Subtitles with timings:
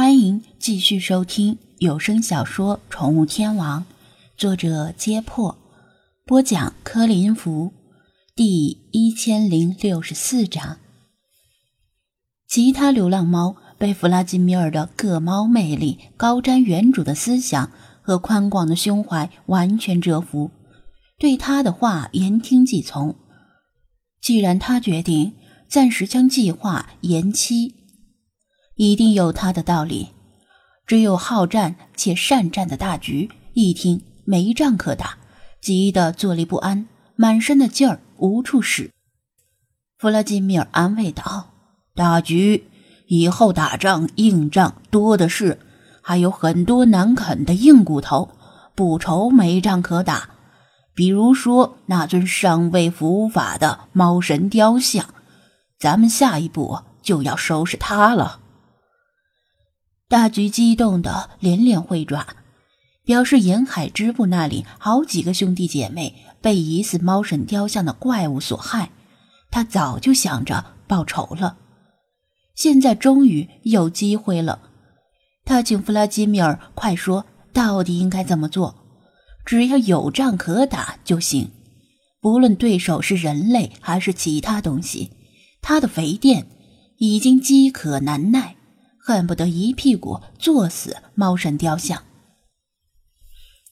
[0.00, 3.82] 欢迎继续收听有声小说《宠物天王》，
[4.34, 5.58] 作者：揭破，
[6.24, 7.74] 播讲：柯林福，
[8.34, 10.78] 第一千零六十四章。
[12.48, 17.70] 其他流浪猫被弗拉基米尔的各猫魅力、高瞻远瞩的思想
[18.00, 20.50] 和宽广的胸怀完全折服，
[21.18, 23.14] 对他的话言听计从。
[24.22, 25.34] 既然他决定
[25.68, 27.74] 暂时将计划延期。
[28.80, 30.08] 一定有他的道理。
[30.86, 35.18] 只有好战且善战的大局一听没仗可打，
[35.60, 38.90] 急得坐立不安，满身的劲儿无处使。
[39.98, 41.50] 弗拉基米尔安慰道
[41.94, 42.64] ：“大橘，
[43.08, 45.58] 以后打仗硬仗多的是，
[46.00, 48.30] 还有很多难啃的硬骨头，
[48.74, 50.30] 不愁没仗可打。
[50.94, 55.04] 比如说那尊尚未伏法的猫神雕像，
[55.78, 58.40] 咱们下一步就要收拾它了。”
[60.10, 62.26] 大橘激动的连连挥爪，
[63.04, 66.12] 表示沿海支部那里好几个兄弟姐妹
[66.42, 68.90] 被疑似猫神雕像的怪物所害，
[69.52, 71.58] 他早就想着报仇了。
[72.56, 74.58] 现在终于有机会了，
[75.44, 78.74] 他请弗拉基米尔快说，到底应该怎么做？
[79.46, 81.52] 只要有仗可打就行，
[82.20, 85.12] 不论对手是人类还是其他东西，
[85.62, 86.48] 他的肥店
[86.98, 88.56] 已经饥渴难耐。
[89.02, 92.02] 恨不得一屁股坐死猫神雕像。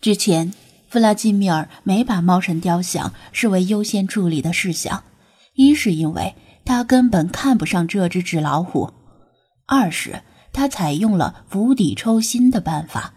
[0.00, 0.52] 之前，
[0.88, 5.02] 弗拉基米尔没把猫神雕像视为优先处理的事项，
[5.54, 8.92] 一是因为他根本看不上这只纸老虎，
[9.66, 13.14] 二是他采用了釜底抽薪的办法。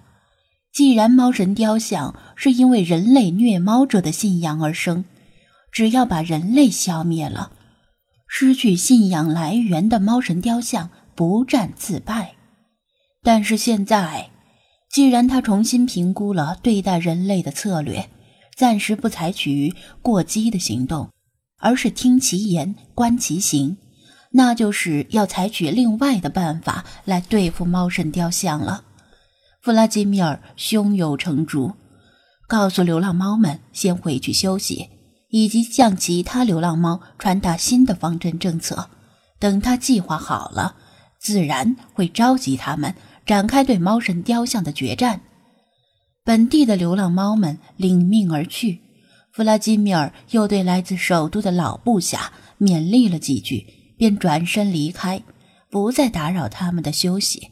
[0.73, 5.05] 既然猫神雕像是因为人类虐猫者的信仰而生，
[5.71, 7.51] 只要把人类消灭了，
[8.27, 10.89] 失去信仰来源的猫神雕像。
[11.19, 12.35] 不战自败，
[13.21, 14.29] 但是现在，
[14.89, 18.09] 既然他重新评估了对待人类的策略，
[18.55, 21.09] 暂时不采取过激的行动，
[21.57, 23.75] 而是听其言观其行，
[24.31, 28.85] 那就是要采取另外的办法来对付猫神雕像了。
[29.61, 31.73] 弗拉基米尔胸有成竹，
[32.47, 34.87] 告诉流浪猫们先回去休息，
[35.27, 38.89] 以及向其他流浪猫传达新的方针政策。
[39.37, 40.77] 等他计划好了。
[41.19, 45.21] 自然会召集他们展开对猫神雕像的决战。
[46.23, 48.81] 本地的流浪猫们领命而去。
[49.31, 53.65] 弗拉基米尔又对来自首都的老部下勉励了几句，
[53.97, 55.21] 便转身离开，
[55.69, 57.51] 不再打扰他们的休息，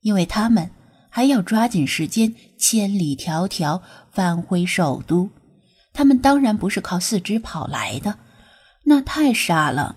[0.00, 0.70] 因为他们
[1.10, 3.82] 还要抓紧时间千里迢迢
[4.12, 5.28] 返回首都。
[5.92, 8.18] 他们当然不是靠四肢跑来的，
[8.84, 9.96] 那太傻了。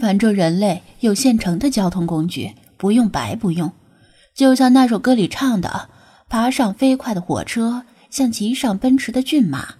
[0.00, 3.70] 反正人类有现成的交通工具，不用白不用。
[4.34, 5.90] 就像那首歌里唱的
[6.30, 9.74] ：“爬上飞快的火车，像骑上奔驰的骏马。”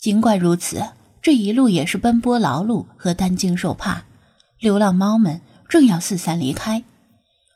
[0.00, 0.82] 尽管如此，
[1.20, 4.04] 这一路也是奔波劳碌和担惊受怕。
[4.58, 6.82] 流浪猫们正要四散离开，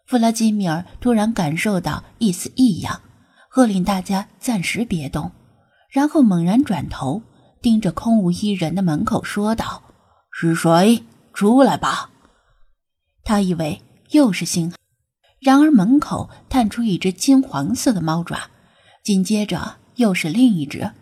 [0.07, 3.01] 弗拉基米尔突然感受到一丝异样，
[3.49, 5.31] 喝令大家暂时别动，
[5.91, 7.23] 然后猛然转头，
[7.63, 9.85] 盯着空无一人的门口说道。
[10.41, 11.03] 是谁？
[11.35, 12.11] 出来吧！
[13.25, 14.77] 他以为又是星海，
[15.41, 18.49] 然而门口探出一只金黄色的猫爪，
[19.03, 20.93] 紧接着又是另一只。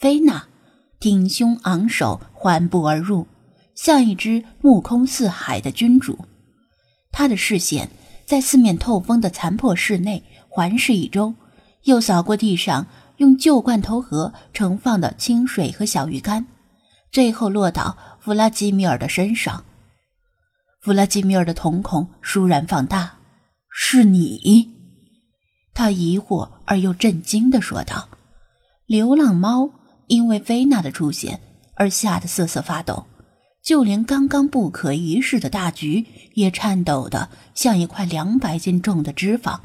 [0.00, 0.46] 菲娜
[0.98, 3.26] 挺胸昂首，缓步而入，
[3.74, 6.24] 像一只目空四海的君主。
[7.10, 7.90] 他的视线
[8.24, 11.34] 在四面透风的残破室内环视一周，
[11.82, 12.86] 又扫过地上
[13.18, 16.46] 用旧罐头盒盛放的清水和小鱼干。
[17.12, 19.64] 最后落到弗拉基米尔的身上，
[20.80, 23.18] 弗拉基米尔的瞳孔倏然放大。
[23.70, 24.70] “是你？”
[25.74, 28.08] 他疑惑而又震惊地说道。
[28.86, 29.70] 流浪猫
[30.06, 31.40] 因为菲娜的出现
[31.74, 33.04] 而吓得瑟瑟发抖，
[33.62, 39.60] 就连刚刚不可一世的大橘也颤抖得像一块两百斤重的脂肪。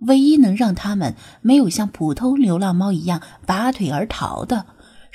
[0.00, 4.66] 唯一能让他们没有像普通流浪猫一样拔腿而逃的。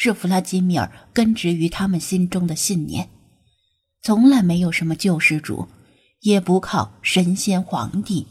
[0.01, 3.09] 是弗拉基米尔根植于他们心中的信念，
[4.01, 5.67] 从来没有什么救世主，
[6.21, 8.25] 也不靠神仙皇帝。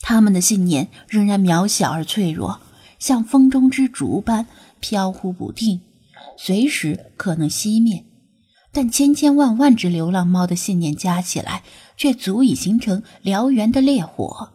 [0.00, 2.62] 他们的信念仍然渺小而脆弱，
[2.98, 4.46] 像风中之烛般
[4.80, 5.82] 飘忽不定，
[6.38, 8.02] 随时可能熄灭。
[8.72, 11.62] 但千千万万只流浪猫的信念加起来，
[11.98, 14.54] 却足以形成燎原的烈火。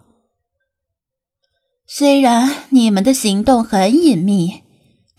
[1.86, 4.64] 虽然你们的行动很隐秘。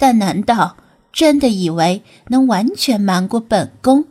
[0.02, 0.76] 但难道
[1.12, 4.04] 真的以为能完全瞒过本宫？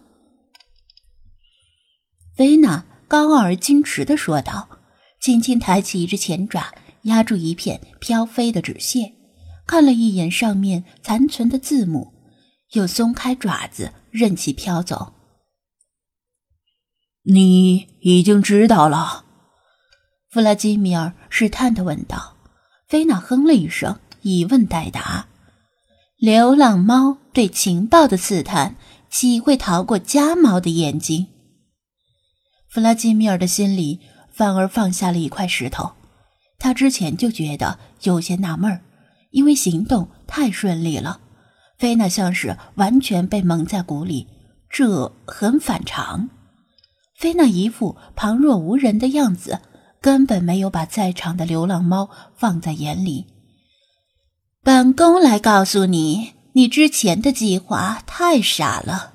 [2.33, 4.69] 菲娜高傲而矜持的说道，
[5.19, 9.11] 轻轻抬起一只前爪，压住一片飘飞的纸屑，
[9.67, 12.13] 看了一眼上面残存的字母，
[12.71, 15.11] 又松开爪子，任其飘走。
[17.23, 19.25] 你已经知道了，
[20.29, 22.37] 弗拉基米尔试探的问道。
[22.87, 25.27] 菲娜哼了一声，以问代答。
[26.21, 28.75] 流浪猫对情报的刺探，
[29.09, 31.25] 岂会逃过家猫的眼睛？
[32.69, 35.93] 弗拉基米尔的心里反而放下了一块石头。
[36.59, 38.81] 他之前就觉得有些纳闷儿，
[39.31, 41.21] 因为行动太顺利了，
[41.79, 44.27] 菲娜像是完全被蒙在鼓里，
[44.69, 46.29] 这很反常。
[47.17, 49.59] 菲娜一副旁若无人的样子，
[49.99, 53.25] 根本没有把在场的流浪猫放在眼里。
[54.63, 59.13] 本宫来告诉你，你之前的计划太傻了。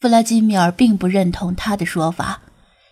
[0.00, 2.40] 弗拉基米尔并不认同他的说法，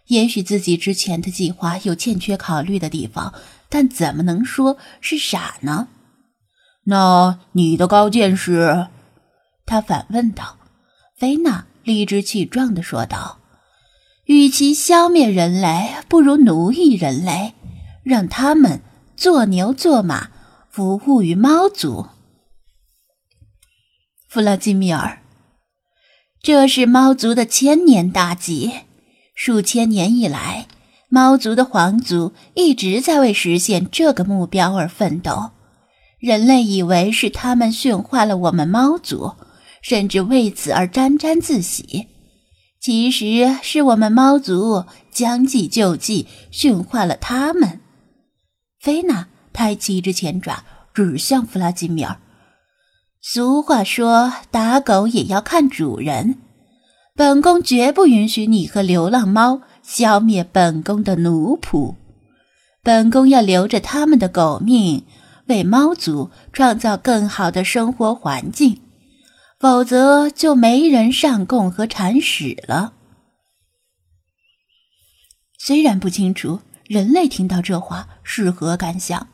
[0.08, 3.32] 也许自己之前的计划有欠缺考虑的地方，
[3.68, 5.88] 但怎么能说是傻呢？
[6.84, 8.88] 那你的高见是？
[9.64, 10.58] 他反问道。
[11.16, 11.66] 菲娜。
[11.86, 13.38] 理直气壮地说道
[14.26, 17.54] ：“与其消灭人类，不如奴役人类，
[18.02, 18.80] 让他们
[19.16, 20.28] 做牛做马，
[20.70, 22.06] 服务于猫族。”
[24.28, 25.22] 弗拉基米尔，
[26.42, 28.72] 这是猫族的千年大计。
[29.34, 30.68] 数千年以来，
[31.08, 35.50] 猫族的皇族一直在为实现这个目标而奋斗。
[36.18, 39.32] 人类以为是他们驯化了我们猫族。
[39.82, 42.08] 甚至为此而沾沾自喜，
[42.80, 47.78] 其实是我们猫族将计就计，驯化了他们。
[48.86, 50.62] 菲娜抬起一只前爪，
[50.94, 52.20] 指向弗拉基米尔。
[53.20, 56.38] 俗话说：“打狗也要看主人。”
[57.16, 61.96] 本宫绝不允许你和流浪猫消灭本宫的奴仆。
[62.84, 65.04] 本宫要留着他们的狗命，
[65.46, 68.80] 为猫族创造更好的生活环境。
[69.58, 72.92] 否则就没人上供和铲屎了。
[75.58, 79.28] 虽然不清楚人类听到这话是何感想，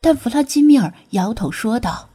[0.00, 2.08] 但弗拉基米尔摇头说道：“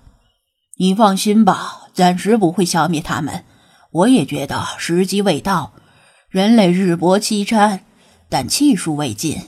[0.77, 3.45] 你放心吧，暂时不会消灭他们。
[3.91, 5.73] 我也觉得时机未到。
[6.29, 7.85] 人类日薄西山，
[8.29, 9.43] 但气数未尽。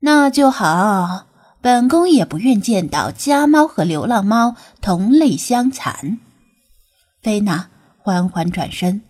[0.00, 1.26] 那就好。”
[1.62, 6.20] 本宫也不愿见到家猫和流浪猫同类相残。
[7.20, 9.02] 菲娜缓缓转身。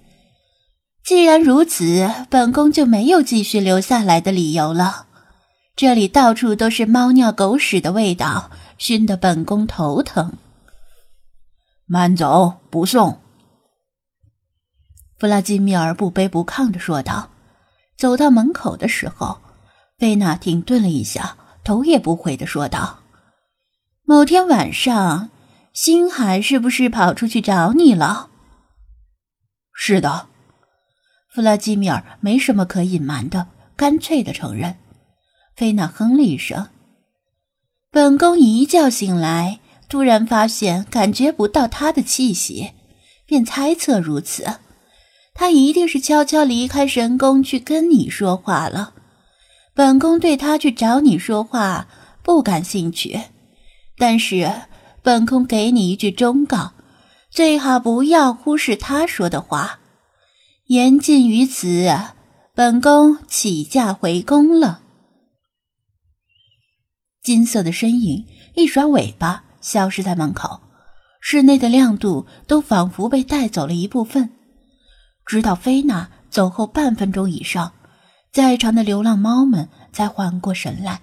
[1.07, 5.07] 既然如此，本宫就没有继续留下来的理由了。
[5.77, 10.33] 这里到处都是猫尿狗屎的味道，熏得本宫头疼。
[11.87, 13.21] 慢走，不送。
[15.17, 17.31] 弗拉基米尔不卑不亢的说道。
[17.97, 19.39] 走到门口的时候，
[19.97, 21.37] 贝娜停顿了一下。
[21.63, 23.01] 头也不回的说道
[24.07, 25.31] ：“某天晚上，
[25.73, 28.31] 星海是不是跑出去找你了
[29.73, 30.29] ？”“是的。”
[31.37, 34.77] 弗拉基米尔没什么可隐瞒的，干脆的承认。
[35.55, 36.69] 菲娜哼了一声。
[37.91, 42.71] 本宫一觉醒来，突然发现感觉不到他的气息，
[43.27, 44.47] 便猜测如此。
[45.35, 48.95] 他一定是悄悄离开神宫去跟你说话了。
[49.75, 51.87] 本宫对他去找你说话
[52.23, 53.21] 不感兴趣，
[53.99, 54.51] 但是
[55.03, 56.73] 本宫给你一句忠告，
[57.29, 59.81] 最好不要忽视他说的话。
[60.67, 61.89] 言尽于此，
[62.53, 64.83] 本宫起驾回宫了。
[67.23, 70.61] 金色的身影一甩尾巴，消失在门口，
[71.21, 74.31] 室内的亮度都仿佛被带走了一部分。
[75.25, 77.73] 直到菲娜走后半分钟以上。
[78.33, 81.01] 在场的流浪猫们才缓过神来，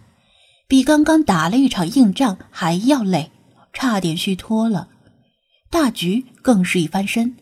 [0.68, 3.32] 比刚刚打了一场硬仗还要累，
[3.72, 4.90] 差点虚脱了。
[5.72, 7.36] 大橘更是一翻身，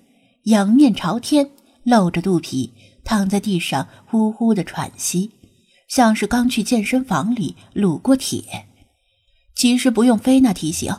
[0.44, 1.52] 仰面朝天，
[1.84, 2.74] 露着肚皮
[3.04, 5.32] 躺在地上，呼呼的喘息，
[5.88, 8.68] 像是刚去健身房里撸过铁。
[9.56, 10.94] 其实不用菲娜提醒，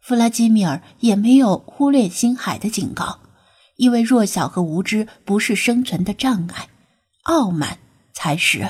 [0.00, 3.20] 弗拉基米尔也没有忽略星海的警告，
[3.76, 6.68] 因为弱小和无知不是生存的障碍，
[7.24, 7.78] 傲慢。
[8.12, 8.68] 才是。